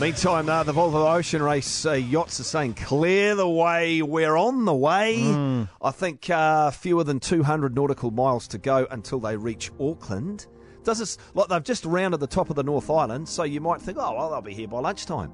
Meantime, 0.00 0.48
uh, 0.48 0.64
the 0.64 0.72
Volvo 0.72 1.14
Ocean 1.14 1.40
Race 1.40 1.86
uh, 1.86 1.92
yachts 1.92 2.40
are 2.40 2.44
saying, 2.44 2.74
clear 2.74 3.36
the 3.36 3.48
way, 3.48 4.02
we're 4.02 4.36
on 4.36 4.64
the 4.64 4.74
way. 4.74 5.18
Mm. 5.20 5.68
I 5.80 5.92
think 5.92 6.28
uh, 6.28 6.72
fewer 6.72 7.04
than 7.04 7.20
200 7.20 7.76
nautical 7.76 8.10
miles 8.10 8.48
to 8.48 8.58
go 8.58 8.88
until 8.90 9.20
they 9.20 9.36
reach 9.36 9.70
Auckland. 9.78 10.48
Does 10.82 10.98
this, 10.98 11.16
like 11.34 11.46
they've 11.46 11.62
just 11.62 11.84
rounded 11.84 12.18
the 12.18 12.26
top 12.26 12.50
of 12.50 12.56
the 12.56 12.64
North 12.64 12.90
Island, 12.90 13.28
so 13.28 13.44
you 13.44 13.60
might 13.60 13.80
think, 13.80 13.96
oh, 14.00 14.16
well, 14.16 14.30
they'll 14.30 14.42
be 14.42 14.52
here 14.52 14.66
by 14.66 14.80
lunchtime. 14.80 15.32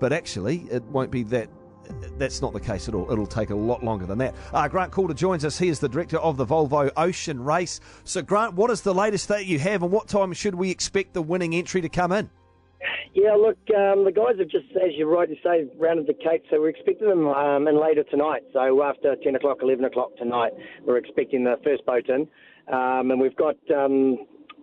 But 0.00 0.12
actually, 0.12 0.66
it 0.72 0.82
won't 0.86 1.12
be 1.12 1.22
that. 1.24 1.48
That's 2.18 2.42
not 2.42 2.52
the 2.52 2.60
case 2.60 2.88
at 2.88 2.94
all. 2.94 3.10
It'll 3.12 3.26
take 3.28 3.50
a 3.50 3.54
lot 3.54 3.84
longer 3.84 4.06
than 4.06 4.18
that. 4.18 4.34
Uh, 4.52 4.66
Grant 4.66 4.90
Calder 4.90 5.14
joins 5.14 5.44
us. 5.44 5.56
He 5.56 5.68
is 5.68 5.78
the 5.78 5.88
director 5.88 6.18
of 6.18 6.36
the 6.36 6.46
Volvo 6.46 6.90
Ocean 6.96 7.42
Race. 7.44 7.78
So, 8.02 8.22
Grant, 8.22 8.54
what 8.54 8.70
is 8.70 8.80
the 8.80 8.94
latest 8.94 9.28
that 9.28 9.46
you 9.46 9.60
have, 9.60 9.84
and 9.84 9.92
what 9.92 10.08
time 10.08 10.32
should 10.32 10.56
we 10.56 10.70
expect 10.70 11.14
the 11.14 11.22
winning 11.22 11.54
entry 11.54 11.80
to 11.80 11.88
come 11.88 12.10
in? 12.10 12.28
Yeah, 13.14 13.34
look, 13.34 13.58
um, 13.70 14.04
the 14.04 14.10
guys 14.12 14.38
have 14.40 14.48
just, 14.48 14.66
as 14.74 14.90
you 14.96 15.06
rightly 15.06 15.38
say, 15.44 15.70
rounded 15.78 16.08
the 16.08 16.14
Cape, 16.14 16.42
so 16.50 16.60
we're 16.60 16.70
expecting 16.70 17.08
them 17.08 17.28
um, 17.28 17.68
in 17.68 17.80
later 17.80 18.02
tonight. 18.02 18.42
So 18.52 18.82
after 18.82 19.14
10 19.22 19.36
o'clock, 19.36 19.58
11 19.62 19.84
o'clock 19.84 20.16
tonight, 20.16 20.52
we're 20.84 20.96
expecting 20.96 21.44
the 21.44 21.54
first 21.62 21.86
boat 21.86 22.08
in. 22.08 22.26
Um, 22.72 23.12
and 23.12 23.20
we've 23.20 23.36
got 23.36 23.54
um, 23.70 24.18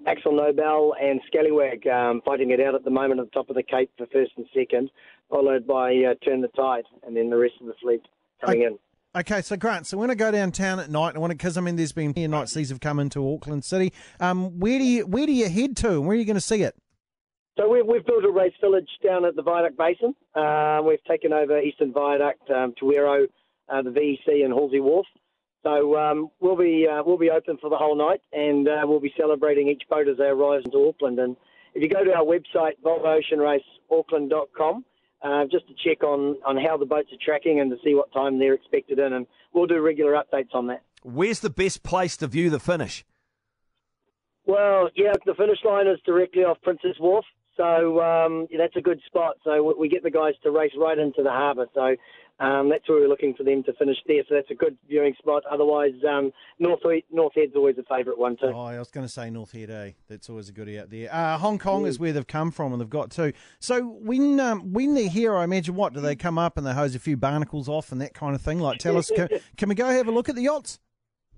AkzoNobel 0.06 0.92
and 1.02 1.22
Scallywag 1.28 1.88
um, 1.88 2.22
fighting 2.26 2.52
it 2.52 2.60
out 2.60 2.76
at 2.76 2.84
the 2.84 2.90
moment 2.90 3.22
at 3.22 3.28
the 3.28 3.32
top 3.32 3.50
of 3.50 3.56
the 3.56 3.64
Cape 3.64 3.90
for 3.98 4.06
first 4.08 4.32
and 4.36 4.46
second, 4.54 4.92
followed 5.30 5.66
by 5.66 5.92
uh, 5.94 6.16
Turn 6.26 6.42
the 6.42 6.50
Tide, 6.50 6.84
and 7.08 7.16
then 7.16 7.30
the 7.30 7.38
rest 7.38 7.54
of 7.62 7.68
the 7.68 7.74
fleet 7.82 8.02
coming 8.44 8.64
in. 8.64 8.78
Okay, 9.14 9.42
so 9.42 9.56
Grant, 9.56 9.88
so 9.88 9.98
when 9.98 10.10
I 10.10 10.16
go 10.16 10.32
downtown 10.32 10.80
at 10.80 10.90
night, 10.90 11.14
and 11.14 11.22
when 11.22 11.32
because 11.32 11.58
I 11.58 11.62
mean, 11.62 11.76
there's 11.76 11.92
been 11.92 12.14
here 12.14 12.28
nights 12.28 12.54
these 12.54 12.70
have 12.70 12.80
come 12.80 13.00
into 13.00 13.34
Auckland 13.34 13.64
City. 13.64 13.94
Um, 14.20 14.60
where 14.60 14.80
do 14.80 14.86
you 14.86 15.06
where 15.06 15.26
do 15.26 15.34
you 15.34 15.50
head 15.50 15.78
to, 15.78 15.92
and 15.92 16.06
where 16.06 16.16
are 16.16 16.20
you 16.20 16.26
going 16.26 16.36
to 16.36 16.42
see 16.42 16.64
it? 16.64 16.76
So 17.62 17.70
we've, 17.70 17.86
we've 17.86 18.06
built 18.06 18.26
a 18.26 18.32
race 18.32 18.54
village 18.60 18.90
down 19.04 19.24
at 19.24 19.36
the 19.36 19.44
Viaduct 19.44 19.78
Basin. 19.78 20.16
Uh, 20.34 20.82
we've 20.84 21.04
taken 21.04 21.32
over 21.32 21.60
Eastern 21.60 21.94
Viaduct, 21.94 22.50
um, 22.50 22.74
Te 22.80 22.88
Wero, 22.88 23.28
uh, 23.70 23.82
the 23.84 23.92
VEC, 23.92 24.44
and 24.44 24.52
Halsey 24.52 24.80
Wharf. 24.80 25.06
So 25.62 25.96
um, 25.96 26.32
we'll 26.40 26.56
be 26.56 26.88
uh, 26.92 27.04
we'll 27.06 27.20
be 27.20 27.30
open 27.30 27.60
for 27.62 27.70
the 27.70 27.78
whole 27.78 27.96
night, 27.96 28.22
and 28.34 28.68
uh, 28.68 28.82
we'll 28.86 29.00
be 29.00 29.14
celebrating 29.16 29.68
each 29.68 29.84
boat 29.92 30.08
as 30.08 30.18
they 30.18 30.24
arrive 30.24 30.64
into 30.66 30.88
Auckland. 30.88 31.20
And 31.20 31.38
if 31.76 31.84
you 31.84 31.90
go 31.90 32.04
to 32.04 32.12
our 32.12 32.26
website, 32.26 32.82
volvooceanraceauckland.com, 32.84 34.86
uh, 35.22 35.44
just 35.52 35.68
to 35.68 35.76
check 35.88 36.04
on, 36.04 36.38
on 36.44 36.58
how 36.58 36.78
the 36.78 36.88
boats 36.88 37.10
are 37.14 37.24
tracking 37.24 37.60
and 37.60 37.70
to 37.70 37.78
see 37.84 37.94
what 37.94 38.12
time 38.12 38.40
they're 38.40 38.56
expected 38.56 38.98
in, 38.98 39.14
and 39.14 39.28
we'll 39.54 39.68
do 39.68 39.80
regular 39.82 40.14
updates 40.14 40.56
on 40.56 40.66
that. 40.66 40.82
Where's 41.04 41.42
the 41.42 41.52
best 41.52 41.84
place 41.84 42.18
to 42.18 42.28
view 42.28 42.50
the 42.50 42.60
finish? 42.60 43.06
Well, 44.48 44.90
yeah, 44.96 45.14
the 45.28 45.36
finish 45.36 45.60
line 45.64 45.86
is 45.86 46.00
directly 46.08 46.44
off 46.44 46.58
Princes 46.64 46.96
Wharf, 47.00 47.24
so 47.58 48.02
um, 48.02 48.48
that's 48.58 48.76
a 48.76 48.82
good 48.82 49.02
spot. 49.06 49.38
So 49.44 49.74
we 49.78 49.90
get 49.90 50.04
the 50.04 50.12
guys 50.12 50.34
to 50.44 50.52
race 50.52 50.72
right 50.78 50.98
into 50.98 51.24
the 51.24 51.30
harbour. 51.30 51.68
So 51.74 51.96
um, 52.42 52.70
that's 52.70 52.88
where 52.90 53.00
we're 53.00 53.08
looking 53.08 53.36
for 53.36 53.44
them 53.44 53.64
to 53.64 53.74
finish 53.74 53.98
there. 54.08 54.24
So 54.28 54.36
that's 54.36 54.50
a 54.50 54.56
good 54.56 54.76
viewing 54.90 55.14
spot. 55.20 55.44
Otherwise, 55.50 55.94
um, 56.10 56.32
North 56.60 56.80
North 57.12 57.34
Head's 57.36 57.56
always 57.56 57.78
a 57.78 57.84
favourite 57.84 58.18
one 58.18 58.36
too. 58.36 58.52
Oh, 58.54 58.64
I 58.66 58.80
was 58.80 58.90
going 58.90 59.06
to 59.06 59.12
say 59.12 59.30
North 59.30 59.52
Head, 59.52 59.70
eh? 59.70 59.92
That's 60.10 60.30
always 60.30 60.50
a 60.50 60.52
goodie 60.52 60.80
out 60.80 60.90
there. 60.90 61.14
Uh, 61.14 61.38
Hong 61.38 61.60
Kong 61.60 61.86
is 61.86 62.00
where 62.00 62.14
they've 62.14 62.26
come 62.26 62.50
from, 62.50 62.74
and 62.74 62.82
they've 62.82 62.90
got 62.90 63.12
to. 63.12 63.34
So 63.60 63.82
when 63.84 64.40
um, 64.40 64.74
when 64.74 64.96
they're 64.96 65.10
here, 65.10 65.36
I 65.36 65.44
imagine 65.44 65.76
what 65.76 65.94
do 65.94 66.02
they 66.02 66.16
come 66.16 66.38
up 66.38 66.58
and 66.58 66.66
they 66.66 66.74
hose 66.74 66.96
a 66.96 67.00
few 67.00 67.16
barnacles 67.16 67.70
off 67.70 67.92
and 67.92 68.02
that 68.02 68.14
kind 68.14 68.34
of 68.34 68.42
thing? 68.42 68.60
Like, 68.60 68.80
tell 68.80 68.98
us, 68.98 69.12
can, 69.16 69.30
can 69.58 69.70
we 69.70 69.76
go 69.76 69.86
have 69.86 70.08
a 70.08 70.12
look 70.12 70.28
at 70.28 70.36
the 70.36 70.44
yachts? 70.44 70.80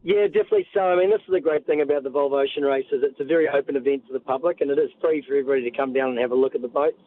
Yeah, 0.03 0.27
definitely 0.27 0.67
so. 0.73 0.81
I 0.81 0.97
mean, 0.97 1.09
this 1.09 1.21
is 1.21 1.31
the 1.31 1.39
great 1.39 1.65
thing 1.65 1.79
about 1.79 2.03
the 2.03 2.09
Volvo 2.09 2.43
Ocean 2.43 2.63
Races. 2.63 3.03
It's 3.03 3.19
a 3.21 3.23
very 3.23 3.47
open 3.47 3.77
event 3.77 4.05
to 4.07 4.13
the 4.13 4.19
public, 4.19 4.59
and 4.59 4.69
it 4.69 4.77
is 4.77 4.89
free 4.99 5.23
for 5.25 5.33
everybody 5.33 5.63
to 5.69 5.75
come 5.75 5.93
down 5.93 6.09
and 6.09 6.19
have 6.19 6.31
a 6.31 6.35
look 6.35 6.55
at 6.55 6.61
the 6.61 6.67
boats. 6.67 6.99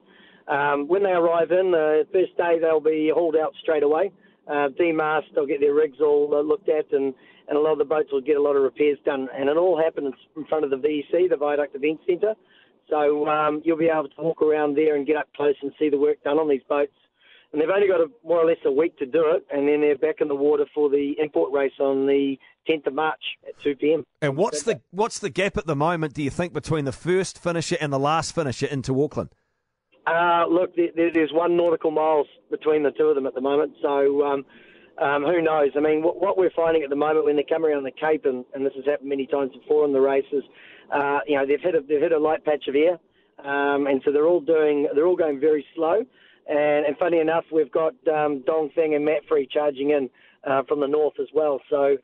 Um, 0.48 0.88
when 0.88 1.02
they 1.02 1.10
arrive 1.10 1.50
in, 1.50 1.72
the 1.72 2.04
uh, 2.06 2.10
first 2.10 2.34
day 2.38 2.58
they'll 2.58 2.80
be 2.80 3.12
hauled 3.12 3.36
out 3.36 3.52
straight 3.60 3.82
away, 3.82 4.12
uh, 4.50 4.68
demasted, 4.78 5.34
they'll 5.34 5.44
get 5.44 5.60
their 5.60 5.74
rigs 5.74 6.00
all 6.00 6.32
uh, 6.32 6.40
looked 6.40 6.70
at, 6.70 6.90
and, 6.92 7.12
and 7.48 7.58
a 7.58 7.60
lot 7.60 7.72
of 7.72 7.78
the 7.78 7.84
boats 7.84 8.08
will 8.12 8.22
get 8.22 8.38
a 8.38 8.42
lot 8.42 8.56
of 8.56 8.62
repairs 8.62 8.98
done. 9.04 9.28
And 9.36 9.50
it 9.50 9.58
all 9.58 9.76
happens 9.76 10.14
in 10.34 10.46
front 10.46 10.64
of 10.64 10.70
the 10.70 10.76
VEC, 10.76 11.28
the 11.28 11.36
Viaduct 11.36 11.76
Event 11.76 12.00
Centre. 12.06 12.34
So 12.88 13.28
um, 13.28 13.60
you'll 13.62 13.76
be 13.76 13.90
able 13.92 14.08
to 14.08 14.22
walk 14.22 14.40
around 14.40 14.74
there 14.74 14.96
and 14.96 15.06
get 15.06 15.16
up 15.16 15.28
close 15.36 15.56
and 15.60 15.70
see 15.78 15.90
the 15.90 15.98
work 15.98 16.22
done 16.24 16.38
on 16.38 16.48
these 16.48 16.62
boats. 16.66 16.92
And 17.56 17.62
they've 17.62 17.74
only 17.74 17.88
got 17.88 18.02
a, 18.02 18.08
more 18.22 18.36
or 18.36 18.44
less 18.44 18.58
a 18.66 18.70
week 18.70 18.98
to 18.98 19.06
do 19.06 19.30
it, 19.30 19.46
and 19.50 19.66
then 19.66 19.80
they're 19.80 19.96
back 19.96 20.20
in 20.20 20.28
the 20.28 20.34
water 20.34 20.66
for 20.74 20.90
the 20.90 21.14
in-port 21.18 21.50
race 21.54 21.72
on 21.80 22.06
the 22.06 22.36
10th 22.68 22.86
of 22.88 22.92
March 22.92 23.22
at 23.48 23.58
2 23.62 23.76
p.m. 23.76 24.04
And 24.20 24.36
what's 24.36 24.64
the 24.64 24.82
what's 24.90 25.20
the 25.20 25.30
gap 25.30 25.56
at 25.56 25.64
the 25.64 25.74
moment? 25.74 26.12
Do 26.12 26.22
you 26.22 26.28
think 26.28 26.52
between 26.52 26.84
the 26.84 26.92
first 26.92 27.42
finisher 27.42 27.78
and 27.80 27.90
the 27.90 27.98
last 27.98 28.34
finisher 28.34 28.66
into 28.66 29.02
Auckland? 29.02 29.30
Uh, 30.06 30.44
look, 30.50 30.76
there, 30.76 31.10
there's 31.14 31.32
one 31.32 31.56
nautical 31.56 31.90
miles 31.90 32.26
between 32.50 32.82
the 32.82 32.90
two 32.90 33.04
of 33.04 33.14
them 33.14 33.26
at 33.26 33.34
the 33.34 33.40
moment, 33.40 33.72
so 33.80 34.22
um, 34.22 34.44
um, 35.00 35.24
who 35.24 35.40
knows? 35.40 35.70
I 35.78 35.80
mean, 35.80 36.02
what, 36.02 36.20
what, 36.20 36.36
we're 36.36 36.50
finding 36.54 36.82
at 36.82 36.90
the 36.90 36.96
moment 36.96 37.24
when 37.24 37.36
they 37.36 37.42
come 37.48 37.64
around 37.64 37.84
the 37.84 37.90
Cape, 37.90 38.26
and, 38.26 38.44
and 38.54 38.66
this 38.66 38.74
has 38.76 38.84
happened 38.84 39.08
many 39.08 39.26
times 39.26 39.52
before 39.58 39.86
in 39.86 39.94
the 39.94 40.00
races, 40.02 40.44
uh, 40.94 41.20
you 41.26 41.36
know, 41.36 41.46
they've 41.46 41.58
hit 41.58 41.74
a, 41.74 41.80
they've 41.80 42.02
hit 42.02 42.12
a 42.12 42.18
light 42.18 42.44
patch 42.44 42.68
of 42.68 42.74
air, 42.74 42.98
um, 43.38 43.86
and 43.86 44.02
so 44.04 44.12
they're 44.12 44.26
all 44.26 44.42
doing 44.42 44.88
they're 44.94 45.06
all 45.06 45.16
going 45.16 45.40
very 45.40 45.64
slow. 45.74 46.04
And, 46.48 46.86
and 46.86 46.96
funny 46.96 47.18
enough, 47.18 47.44
we've 47.52 47.72
got 47.72 47.94
um, 48.08 48.44
Dongfeng 48.46 48.94
and 48.94 49.06
MAPFRE 49.06 49.50
charging 49.50 49.90
in 49.90 50.08
uh, 50.48 50.62
from 50.68 50.80
the 50.80 50.86
north 50.86 51.14
as 51.20 51.28
well. 51.34 51.60
So 51.68 51.96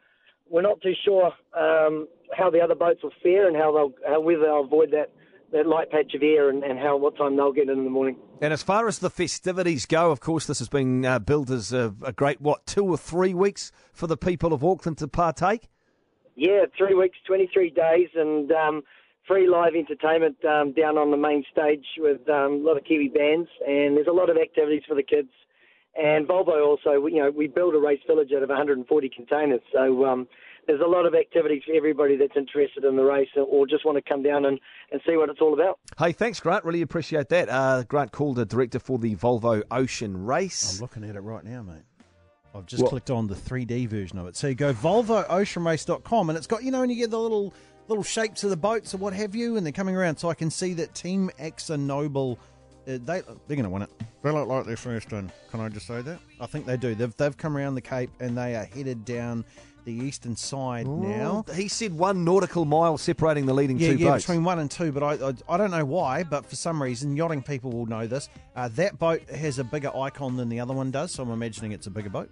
we're 0.50 0.62
not 0.62 0.80
too 0.82 0.94
sure 1.04 1.26
um, 1.58 2.08
how 2.36 2.50
the 2.50 2.60
other 2.60 2.74
boats 2.74 3.02
will 3.02 3.12
fare 3.22 3.46
and 3.46 3.56
how 3.56 3.72
they'll 3.72 3.92
how, 4.06 4.20
whether 4.20 4.40
they'll 4.42 4.64
avoid 4.64 4.90
that, 4.90 5.12
that 5.52 5.66
light 5.66 5.90
patch 5.90 6.14
of 6.14 6.22
air 6.22 6.50
and, 6.50 6.64
and 6.64 6.78
how 6.78 6.96
what 6.96 7.16
time 7.16 7.36
they'll 7.36 7.52
get 7.52 7.68
in 7.68 7.78
in 7.78 7.84
the 7.84 7.90
morning. 7.90 8.16
And 8.40 8.52
as 8.52 8.62
far 8.62 8.88
as 8.88 8.98
the 8.98 9.10
festivities 9.10 9.86
go, 9.86 10.10
of 10.10 10.20
course, 10.20 10.46
this 10.46 10.58
has 10.58 10.68
been 10.68 11.04
uh, 11.04 11.20
billed 11.20 11.50
as 11.50 11.72
a, 11.72 11.94
a 12.02 12.12
great 12.12 12.40
what 12.40 12.66
two 12.66 12.84
or 12.84 12.96
three 12.96 13.34
weeks 13.34 13.70
for 13.92 14.08
the 14.08 14.16
people 14.16 14.52
of 14.52 14.64
Auckland 14.64 14.98
to 14.98 15.08
partake. 15.08 15.68
Yeah, 16.34 16.64
three 16.76 16.94
weeks, 16.94 17.18
twenty 17.26 17.48
three 17.52 17.70
days, 17.70 18.08
and. 18.16 18.50
Um, 18.50 18.82
free 19.26 19.48
live 19.48 19.74
entertainment 19.74 20.36
um, 20.44 20.72
down 20.72 20.98
on 20.98 21.10
the 21.10 21.16
main 21.16 21.44
stage 21.50 21.84
with 21.98 22.28
um, 22.28 22.52
a 22.52 22.64
lot 22.64 22.76
of 22.76 22.84
Kiwi 22.84 23.08
bands, 23.08 23.48
and 23.66 23.96
there's 23.96 24.08
a 24.08 24.12
lot 24.12 24.30
of 24.30 24.36
activities 24.36 24.82
for 24.86 24.94
the 24.94 25.02
kids. 25.02 25.30
And 25.94 26.26
Volvo 26.26 26.66
also, 26.66 27.06
you 27.06 27.22
know, 27.22 27.30
we 27.30 27.48
build 27.48 27.74
a 27.74 27.78
race 27.78 28.00
village 28.06 28.30
out 28.34 28.42
of 28.42 28.48
140 28.48 29.10
containers, 29.14 29.60
so 29.72 30.06
um, 30.06 30.26
there's 30.66 30.80
a 30.80 30.88
lot 30.88 31.06
of 31.06 31.14
activities 31.14 31.62
for 31.66 31.74
everybody 31.74 32.16
that's 32.16 32.36
interested 32.36 32.84
in 32.84 32.96
the 32.96 33.02
race 33.02 33.28
or 33.36 33.66
just 33.66 33.84
want 33.84 33.96
to 33.96 34.02
come 34.02 34.22
down 34.22 34.44
and, 34.44 34.58
and 34.90 35.00
see 35.06 35.16
what 35.16 35.28
it's 35.28 35.40
all 35.40 35.54
about. 35.54 35.78
Hey, 35.98 36.12
thanks, 36.12 36.40
Grant. 36.40 36.64
Really 36.64 36.82
appreciate 36.82 37.28
that. 37.28 37.48
Uh, 37.48 37.82
Grant 37.82 38.12
Calder, 38.12 38.44
director 38.44 38.78
for 38.78 38.98
the 38.98 39.16
Volvo 39.16 39.62
Ocean 39.70 40.24
Race. 40.24 40.76
I'm 40.76 40.82
looking 40.82 41.04
at 41.04 41.16
it 41.16 41.20
right 41.20 41.44
now, 41.44 41.62
mate. 41.62 41.82
I've 42.54 42.66
just 42.66 42.82
what? 42.82 42.90
clicked 42.90 43.10
on 43.10 43.26
the 43.28 43.34
3D 43.34 43.88
version 43.88 44.18
of 44.18 44.26
it. 44.26 44.36
So 44.36 44.46
you 44.48 44.54
go 44.54 44.74
volvooceanrace.com 44.74 46.28
and 46.28 46.36
it's 46.36 46.46
got, 46.46 46.62
you 46.62 46.70
know, 46.70 46.82
and 46.82 46.92
you 46.92 46.98
get 46.98 47.10
the 47.10 47.18
little 47.18 47.54
little 47.92 48.04
shapes 48.04 48.42
of 48.42 48.50
the 48.50 48.56
boats 48.56 48.94
or 48.94 48.96
what 48.96 49.12
have 49.12 49.34
you, 49.34 49.56
and 49.56 49.66
they're 49.66 49.72
coming 49.72 49.94
around. 49.94 50.16
So 50.16 50.30
I 50.30 50.34
can 50.34 50.50
see 50.50 50.72
that 50.74 50.94
Team 50.94 51.30
AkzoNobel, 51.38 52.36
uh, 52.36 52.36
they 52.86 52.96
they're 52.96 53.22
going 53.48 53.64
to 53.64 53.68
win 53.68 53.82
it. 53.82 53.90
They 54.22 54.30
look 54.30 54.48
like 54.48 54.64
they're 54.64 54.76
first 54.76 55.12
in. 55.12 55.30
Can 55.50 55.60
I 55.60 55.68
just 55.68 55.86
say 55.86 56.00
that? 56.00 56.18
I 56.40 56.46
think 56.46 56.64
they 56.64 56.76
do. 56.76 56.94
They've 56.94 57.14
they've 57.16 57.36
come 57.36 57.56
around 57.56 57.74
the 57.74 57.82
Cape 57.82 58.10
and 58.18 58.36
they 58.36 58.56
are 58.56 58.64
headed 58.64 59.04
down 59.04 59.44
the 59.84 59.92
eastern 59.92 60.36
side 60.36 60.86
Ooh, 60.86 61.00
now. 61.02 61.44
He 61.54 61.68
said 61.68 61.92
one 61.92 62.24
nautical 62.24 62.64
mile 62.64 62.96
separating 62.96 63.46
the 63.46 63.52
leading 63.52 63.78
yeah, 63.78 63.90
two 63.90 63.96
yeah, 63.96 64.10
boats. 64.10 64.24
between 64.24 64.44
one 64.44 64.60
and 64.60 64.70
two, 64.70 64.92
but 64.92 65.02
I, 65.02 65.28
I, 65.28 65.32
I 65.48 65.56
don't 65.56 65.72
know 65.72 65.84
why, 65.84 66.22
but 66.22 66.46
for 66.46 66.54
some 66.54 66.80
reason, 66.80 67.16
yachting 67.16 67.42
people 67.42 67.72
will 67.72 67.86
know 67.86 68.06
this. 68.06 68.28
Uh, 68.54 68.68
that 68.68 68.98
boat 68.98 69.28
has 69.28 69.58
a 69.58 69.64
bigger 69.64 69.94
icon 69.96 70.36
than 70.36 70.48
the 70.48 70.60
other 70.60 70.72
one 70.72 70.92
does, 70.92 71.10
so 71.10 71.24
I'm 71.24 71.30
imagining 71.30 71.72
it's 71.72 71.88
a 71.88 71.90
bigger 71.90 72.10
boat 72.10 72.30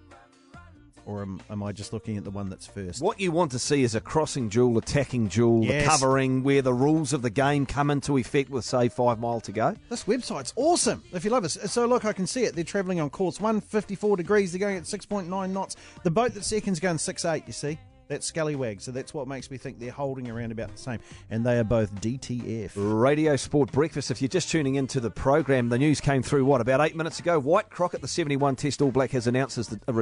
or 1.11 1.23
am, 1.23 1.41
am, 1.51 1.63
I 1.63 1.73
just 1.73 1.93
looking 1.93 2.17
at 2.17 2.25
the 2.25 2.31
one 2.31 2.49
that's 2.49 2.67
first? 2.67 3.03
What 3.03 3.21
you 3.21 3.33
want 3.33 3.51
to 3.53 3.59
see 3.59 3.83
is 3.83 3.95
a 3.95 4.01
crossing 4.01 4.49
duel, 4.49 4.79
attacking 4.79 5.27
duel, 5.27 5.65
yes. 5.65 5.83
the 5.83 5.91
covering 5.91 6.43
where 6.43 6.63
the 6.63 6.73
rules 6.73 7.13
of 7.13 7.23
the 7.23 7.31
game 7.31 7.67
come 7.67 7.91
into 7.91 8.17
effect 8.17 8.51
with, 8.51 8.65
say, 8.65 8.89
five 8.89 9.19
mile 9.19 9.41
to 9.41 9.53
go. 9.53 9.75
This 9.89 10.05
website's 10.05 10.53
awesome. 10.57 11.03
If 11.13 11.25
you 11.25 11.31
love 11.31 11.45
it, 11.45 11.51
so 11.51 11.87
look, 11.87 12.05
I 12.05 12.13
can 12.13 12.27
see 12.27 12.45
it. 12.45 12.55
They're 12.55 12.65
travelling 12.65 13.01
on 13.01 13.11
course 13.11 13.41
154 13.41 14.17
degrees. 14.17 14.53
They're 14.53 14.61
going 14.61 14.77
at 14.77 14.85
6.9 14.85 15.51
knots. 15.51 15.77
The 16.05 16.11
boat 16.11 16.35
that's 16.35 16.47
second's 16.47 16.81
going 16.81 16.97
6.8. 16.97 17.47
You 17.47 17.53
see. 17.53 17.79
That's 18.11 18.27
Scallywag, 18.27 18.81
so 18.81 18.91
that's 18.91 19.15
what 19.15 19.29
makes 19.29 19.53
me 19.53 19.57
think 19.57 19.79
they're 19.79 19.93
holding 19.93 20.29
around 20.29 20.51
about 20.51 20.73
the 20.73 20.79
same. 20.79 20.99
And 21.31 21.47
they 21.47 21.61
are 21.61 21.65
both 21.65 21.95
DTF. 22.01 22.73
Radio 22.75 23.37
Sport 23.37 23.71
Breakfast. 23.71 24.11
If 24.11 24.21
you're 24.21 24.29
just 24.29 24.51
tuning 24.51 24.75
into 24.75 24.99
the 24.99 25.13
program, 25.13 25.69
the 25.69 25.79
news 25.79 26.01
came 26.01 26.21
through, 26.21 26.45
what, 26.45 26.61
about 26.61 26.81
eight 26.81 26.97
minutes 26.97 27.21
ago? 27.21 27.39
Wyatt 27.39 27.71
Crockett, 27.71 28.01
the 28.01 28.09
71 28.09 28.57
Test 28.57 28.83
All 28.83 28.91
Black, 28.91 29.13
has 29.13 29.29
announced 29.29 29.59
as 29.59 29.69
the 29.69 29.93